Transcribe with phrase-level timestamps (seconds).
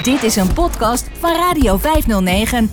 [0.00, 2.70] Dit is een podcast van Radio 509.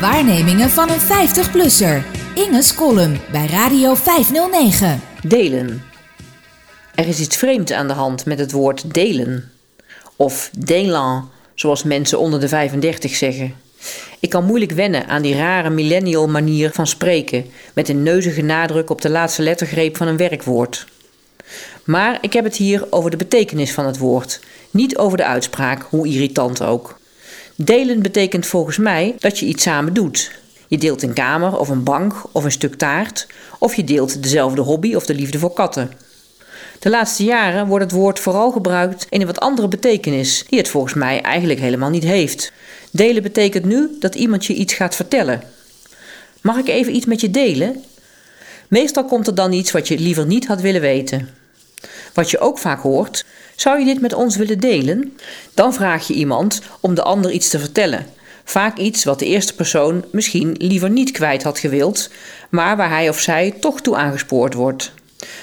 [0.00, 2.02] Waarnemingen van een 50-plusser.
[2.34, 5.00] Inge's column bij Radio 509.
[5.22, 5.82] Delen.
[6.94, 9.50] Er is iets vreemds aan de hand met het woord delen.
[10.16, 13.54] Of délan, zoals mensen onder de 35 zeggen.
[14.20, 18.90] Ik kan moeilijk wennen aan die rare millennial manier van spreken, met een neuzige nadruk
[18.90, 20.86] op de laatste lettergreep van een werkwoord.
[21.88, 25.82] Maar ik heb het hier over de betekenis van het woord, niet over de uitspraak,
[25.82, 26.98] hoe irritant ook.
[27.54, 30.32] Delen betekent volgens mij dat je iets samen doet.
[30.66, 33.26] Je deelt een kamer of een bank of een stuk taart,
[33.58, 35.90] of je deelt dezelfde hobby of de liefde voor katten.
[36.78, 40.68] De laatste jaren wordt het woord vooral gebruikt in een wat andere betekenis, die het
[40.68, 42.52] volgens mij eigenlijk helemaal niet heeft.
[42.90, 45.42] Delen betekent nu dat iemand je iets gaat vertellen.
[46.40, 47.84] Mag ik even iets met je delen?
[48.68, 51.37] Meestal komt er dan iets wat je liever niet had willen weten.
[52.18, 53.24] Wat je ook vaak hoort,
[53.56, 55.16] zou je dit met ons willen delen?
[55.54, 58.06] Dan vraag je iemand om de ander iets te vertellen.
[58.44, 62.10] Vaak iets wat de eerste persoon misschien liever niet kwijt had gewild,
[62.48, 64.92] maar waar hij of zij toch toe aangespoord wordt.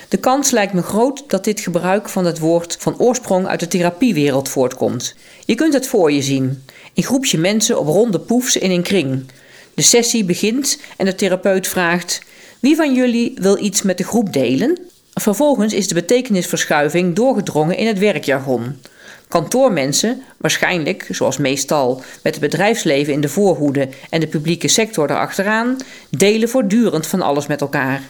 [0.10, 3.68] De kans lijkt me groot dat dit gebruik van het woord van oorsprong uit de
[3.68, 5.16] therapiewereld voortkomt.
[5.46, 6.64] Je kunt het voor je zien.
[6.94, 9.26] Een groepje mensen op ronde poefs in een kring.
[9.74, 12.22] De sessie begint en de therapeut vraagt:
[12.60, 14.85] Wie van jullie wil iets met de groep delen?
[15.22, 18.82] Vervolgens is de betekenisverschuiving doorgedrongen in het werkjargon.
[19.28, 25.78] Kantoormensen, waarschijnlijk, zoals meestal, met het bedrijfsleven in de voorhoede en de publieke sector erachteraan,
[26.10, 28.02] delen voortdurend van alles met elkaar.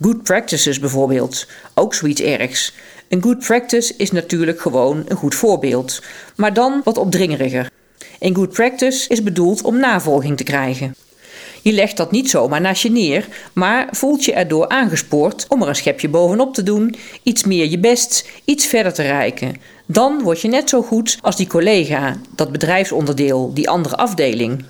[0.00, 2.74] Good practices bijvoorbeeld, ook zoiets ergs.
[3.08, 6.02] Een good practice is natuurlijk gewoon een goed voorbeeld,
[6.36, 7.70] maar dan wat opdringeriger.
[8.18, 10.94] Een good practice is bedoeld om navolging te krijgen.
[11.62, 15.68] Je legt dat niet zomaar naast je neer, maar voelt je erdoor aangespoord om er
[15.68, 19.56] een schepje bovenop te doen, iets meer je best, iets verder te reiken.
[19.86, 24.64] Dan word je net zo goed als die collega, dat bedrijfsonderdeel, die andere afdeling.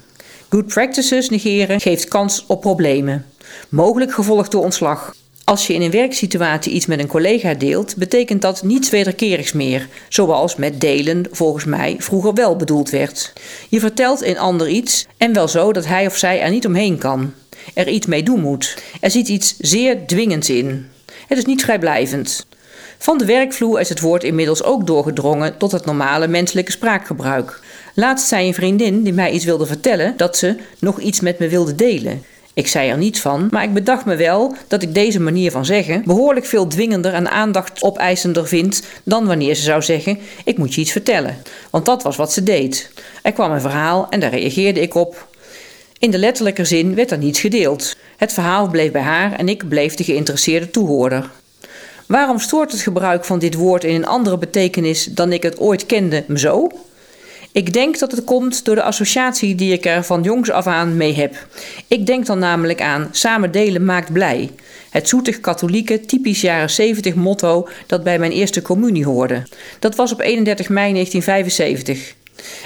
[0.48, 3.26] Good practices negeren geeft kans op problemen,
[3.68, 5.14] mogelijk gevolgd door ontslag.
[5.52, 9.88] Als je in een werksituatie iets met een collega deelt, betekent dat niets wederkerigs meer,
[10.08, 13.32] zoals met delen volgens mij vroeger wel bedoeld werd.
[13.68, 16.98] Je vertelt een ander iets en wel zo dat hij of zij er niet omheen
[16.98, 17.32] kan,
[17.74, 18.76] er iets mee doen moet.
[19.00, 20.88] Er zit iets zeer dwingends in.
[21.26, 22.46] Het is niet vrijblijvend.
[22.98, 27.60] Van de werkvloer is het woord inmiddels ook doorgedrongen tot het normale menselijke spraakgebruik.
[27.94, 31.48] Laatst zei een vriendin die mij iets wilde vertellen dat ze nog iets met me
[31.48, 32.22] wilde delen.
[32.54, 35.64] Ik zei er niets van, maar ik bedacht me wel dat ik deze manier van
[35.64, 40.74] zeggen behoorlijk veel dwingender en aandacht opeisender vind dan wanneer ze zou zeggen: Ik moet
[40.74, 41.36] je iets vertellen.
[41.70, 42.90] Want dat was wat ze deed.
[43.22, 45.28] Er kwam een verhaal en daar reageerde ik op.
[45.98, 47.96] In de letterlijke zin werd er niets gedeeld.
[48.16, 51.30] Het verhaal bleef bij haar en ik bleef de geïnteresseerde toehoorder.
[52.06, 55.86] Waarom stoort het gebruik van dit woord in een andere betekenis dan ik het ooit
[55.86, 56.68] kende me zo?
[57.52, 60.96] Ik denk dat het komt door de associatie die ik er van jongs af aan
[60.96, 61.46] mee heb.
[61.86, 64.50] Ik denk dan namelijk aan samen delen maakt blij.
[64.90, 69.42] Het zoetig katholieke, typisch jaren 70 motto dat bij mijn eerste communie hoorde.
[69.78, 72.14] Dat was op 31 mei 1975.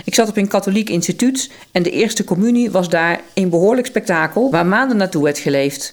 [0.05, 4.51] Ik zat op een katholiek instituut en de eerste communie was daar een behoorlijk spektakel
[4.51, 5.93] waar maanden naartoe werd geleefd.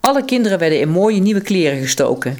[0.00, 2.38] Alle kinderen werden in mooie nieuwe kleren gestoken.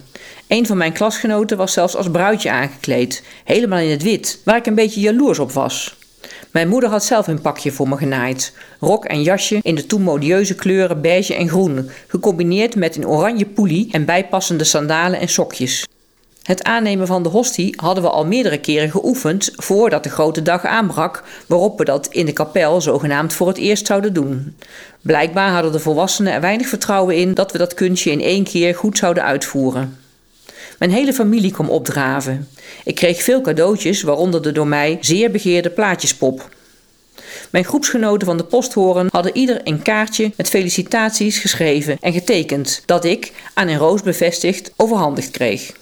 [0.55, 4.67] Een van mijn klasgenoten was zelfs als bruidje aangekleed, helemaal in het wit, waar ik
[4.67, 5.97] een beetje jaloers op was.
[6.51, 8.53] Mijn moeder had zelf een pakje voor me genaaid.
[8.81, 13.47] Rok en jasje in de toen modieuze kleuren beige en groen, gecombineerd met een oranje
[13.47, 15.87] poelie en bijpassende sandalen en sokjes.
[16.43, 20.65] Het aannemen van de hostie hadden we al meerdere keren geoefend voordat de grote dag
[20.65, 24.57] aanbrak, waarop we dat in de kapel zogenaamd voor het eerst zouden doen.
[25.01, 28.75] Blijkbaar hadden de volwassenen er weinig vertrouwen in dat we dat kunstje in één keer
[28.75, 30.04] goed zouden uitvoeren.
[30.79, 32.49] Mijn hele familie kwam opdraven.
[32.85, 36.49] Ik kreeg veel cadeautjes, waaronder de door mij zeer begeerde plaatjespop.
[37.51, 43.05] Mijn groepsgenoten van de posthoren hadden ieder een kaartje met felicitaties geschreven en getekend, dat
[43.05, 45.73] ik, aan een roos bevestigd, overhandigd kreeg.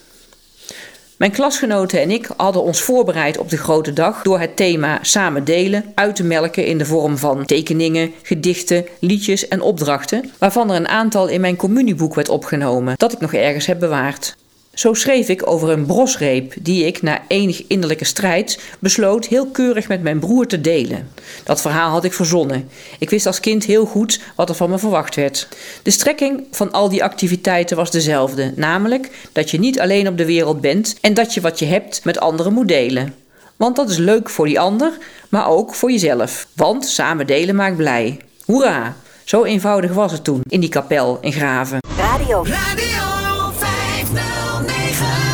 [1.17, 5.45] Mijn klasgenoten en ik hadden ons voorbereid op de grote dag door het thema samen
[5.45, 10.77] delen uit te melken in de vorm van tekeningen, gedichten, liedjes en opdrachten, waarvan er
[10.77, 14.37] een aantal in mijn communieboek werd opgenomen, dat ik nog ergens heb bewaard.
[14.75, 19.89] Zo schreef ik over een brosreep die ik na enig innerlijke strijd besloot heel keurig
[19.89, 21.09] met mijn broer te delen.
[21.45, 22.69] Dat verhaal had ik verzonnen.
[22.99, 25.49] Ik wist als kind heel goed wat er van me verwacht werd.
[25.83, 30.27] De strekking van al die activiteiten was dezelfde, namelijk dat je niet alleen op de
[30.27, 33.15] wereld bent en dat je wat je hebt met anderen moet delen.
[33.57, 34.93] Want dat is leuk voor die ander,
[35.29, 36.47] maar ook voor jezelf.
[36.53, 38.21] Want samen delen maakt blij.
[38.45, 38.97] Hoera!
[39.25, 41.79] Zo eenvoudig was het toen in die kapel in Graven.
[41.97, 42.45] Radio.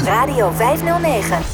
[0.04, 1.47] Radio 509.